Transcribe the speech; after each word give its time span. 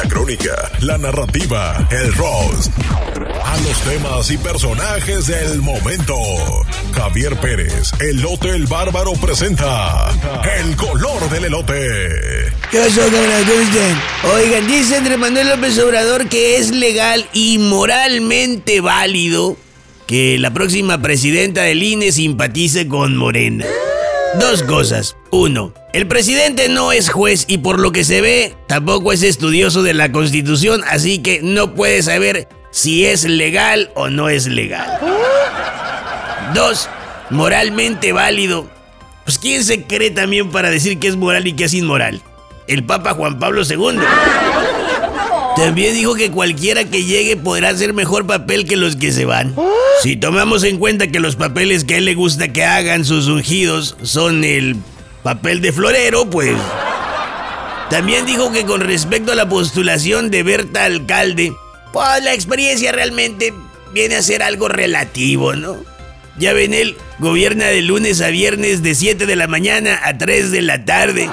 La 0.00 0.08
crónica, 0.08 0.70
la 0.82 0.96
narrativa, 0.96 1.88
el 1.90 2.14
roast. 2.14 2.70
A 3.44 3.56
los 3.58 3.80
temas 3.80 4.30
y 4.30 4.38
personajes 4.38 5.26
del 5.26 5.60
momento. 5.60 6.14
Javier 6.92 7.36
Pérez, 7.40 7.90
Elote 7.98 8.50
el 8.50 8.66
Bárbaro 8.66 9.14
presenta 9.14 10.08
El 10.56 10.76
color 10.76 11.28
del 11.30 11.46
elote. 11.46 11.74
¿Qué 12.70 12.78
pasó. 12.78 13.00
Oigan, 14.36 14.68
dice 14.68 14.98
Andrés 14.98 15.18
Manuel 15.18 15.48
López 15.48 15.76
Obrador 15.80 16.28
que 16.28 16.58
es 16.58 16.70
legal 16.70 17.28
y 17.32 17.58
moralmente 17.58 18.80
válido 18.80 19.56
que 20.06 20.38
la 20.38 20.52
próxima 20.52 21.02
presidenta 21.02 21.62
del 21.62 21.82
INE 21.82 22.12
simpatice 22.12 22.86
con 22.86 23.16
Morena. 23.16 23.66
Dos 24.34 24.62
cosas. 24.62 25.16
Uno, 25.30 25.72
el 25.92 26.06
presidente 26.06 26.68
no 26.68 26.92
es 26.92 27.08
juez 27.08 27.44
y 27.48 27.58
por 27.58 27.80
lo 27.80 27.92
que 27.92 28.04
se 28.04 28.20
ve, 28.20 28.54
tampoco 28.66 29.12
es 29.12 29.22
estudioso 29.22 29.82
de 29.82 29.94
la 29.94 30.12
constitución, 30.12 30.84
así 30.86 31.20
que 31.20 31.40
no 31.42 31.74
puede 31.74 32.02
saber 32.02 32.48
si 32.70 33.06
es 33.06 33.24
legal 33.24 33.90
o 33.94 34.08
no 34.10 34.28
es 34.28 34.46
legal. 34.46 35.00
Dos, 36.54 36.88
moralmente 37.30 38.12
válido. 38.12 38.68
Pues 39.24 39.38
¿quién 39.38 39.64
se 39.64 39.84
cree 39.84 40.10
también 40.10 40.50
para 40.50 40.70
decir 40.70 40.98
que 40.98 41.08
es 41.08 41.16
moral 41.16 41.46
y 41.46 41.54
que 41.54 41.64
es 41.64 41.74
inmoral? 41.74 42.20
El 42.66 42.84
Papa 42.84 43.14
Juan 43.14 43.38
Pablo 43.38 43.62
II. 43.68 43.98
También 45.58 45.94
dijo 45.94 46.14
que 46.14 46.30
cualquiera 46.30 46.84
que 46.84 47.04
llegue 47.04 47.36
podrá 47.36 47.70
hacer 47.70 47.92
mejor 47.92 48.26
papel 48.26 48.64
que 48.64 48.76
los 48.76 48.94
que 48.94 49.10
se 49.10 49.24
van. 49.24 49.56
Si 50.02 50.16
tomamos 50.16 50.62
en 50.62 50.78
cuenta 50.78 51.08
que 51.08 51.18
los 51.18 51.34
papeles 51.34 51.82
que 51.82 51.94
a 51.94 51.98
él 51.98 52.04
le 52.04 52.14
gusta 52.14 52.52
que 52.52 52.64
hagan 52.64 53.04
sus 53.04 53.26
ungidos 53.26 53.96
son 54.02 54.44
el 54.44 54.76
papel 55.22 55.60
de 55.60 55.72
florero, 55.72 56.30
pues... 56.30 56.56
También 57.90 58.24
dijo 58.24 58.52
que 58.52 58.64
con 58.64 58.82
respecto 58.82 59.32
a 59.32 59.34
la 59.34 59.48
postulación 59.48 60.30
de 60.30 60.42
Berta 60.42 60.84
Alcalde, 60.84 61.54
pues 61.92 62.22
la 62.22 62.34
experiencia 62.34 62.92
realmente 62.92 63.52
viene 63.92 64.14
a 64.16 64.22
ser 64.22 64.42
algo 64.42 64.68
relativo, 64.68 65.54
¿no? 65.54 65.76
Ya 66.38 66.52
ven, 66.52 66.72
él 66.72 66.96
gobierna 67.18 67.64
de 67.66 67.82
lunes 67.82 68.20
a 68.20 68.28
viernes 68.28 68.82
de 68.82 68.94
7 68.94 69.26
de 69.26 69.36
la 69.36 69.48
mañana 69.48 70.00
a 70.04 70.18
3 70.18 70.52
de 70.52 70.62
la 70.62 70.84
tarde. 70.84 71.28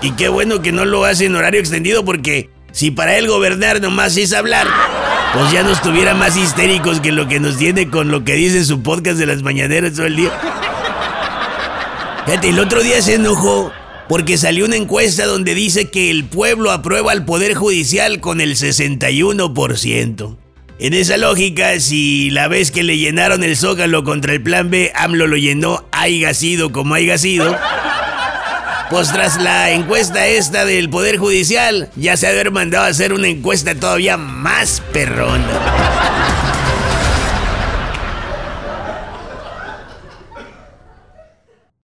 Y 0.00 0.12
qué 0.12 0.28
bueno 0.28 0.62
que 0.62 0.70
no 0.70 0.84
lo 0.84 1.04
hace 1.04 1.24
en 1.24 1.34
horario 1.34 1.58
extendido 1.58 2.04
porque 2.04 2.50
si 2.72 2.90
para 2.90 3.16
él 3.16 3.28
gobernar 3.28 3.80
nomás 3.80 4.16
es 4.16 4.32
hablar, 4.32 4.66
pues 5.32 5.52
ya 5.52 5.62
nos 5.62 5.82
tuviera 5.82 6.14
más 6.14 6.36
histéricos 6.36 7.00
que 7.00 7.12
lo 7.12 7.28
que 7.28 7.40
nos 7.40 7.56
tiene 7.56 7.88
con 7.90 8.10
lo 8.10 8.24
que 8.24 8.34
dice 8.34 8.64
su 8.64 8.82
podcast 8.82 9.18
de 9.18 9.26
las 9.26 9.42
mañaneras 9.42 9.94
todo 9.94 10.06
el 10.06 10.16
día. 10.16 10.30
Fíjate, 12.26 12.50
el 12.50 12.58
otro 12.58 12.82
día 12.82 13.00
se 13.02 13.14
enojó 13.14 13.72
porque 14.08 14.38
salió 14.38 14.64
una 14.64 14.76
encuesta 14.76 15.26
donde 15.26 15.54
dice 15.54 15.90
que 15.90 16.10
el 16.10 16.24
pueblo 16.24 16.72
aprueba 16.72 17.12
al 17.12 17.24
Poder 17.24 17.54
Judicial 17.54 18.20
con 18.20 18.40
el 18.40 18.56
61%. 18.56 20.36
En 20.80 20.94
esa 20.94 21.16
lógica, 21.16 21.80
si 21.80 22.30
la 22.30 22.46
vez 22.46 22.70
que 22.70 22.84
le 22.84 22.96
llenaron 22.96 23.42
el 23.42 23.56
zócalo 23.56 24.04
contra 24.04 24.32
el 24.32 24.42
plan 24.42 24.70
B, 24.70 24.92
AMLO 24.94 25.26
lo 25.26 25.36
llenó 25.36 25.84
haya 25.90 26.32
sido 26.34 26.70
como 26.70 26.94
haya 26.94 27.18
sido, 27.18 27.56
pues 28.90 29.12
tras 29.12 29.40
la 29.40 29.70
encuesta 29.70 30.26
esta 30.26 30.64
del 30.64 30.88
Poder 30.88 31.18
Judicial, 31.18 31.90
ya 31.96 32.16
se 32.16 32.26
ha 32.26 32.30
haber 32.30 32.50
mandado 32.50 32.84
a 32.84 32.88
hacer 32.88 33.12
una 33.12 33.28
encuesta 33.28 33.74
todavía 33.74 34.16
más 34.16 34.82
perrona. 34.92 36.27